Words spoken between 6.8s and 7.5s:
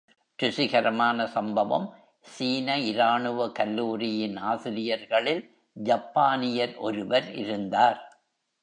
ஒருவர்